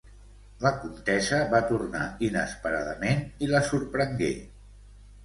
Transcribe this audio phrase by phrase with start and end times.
[0.61, 4.31] La comtessa va tornar inesperadament i la sorprengué.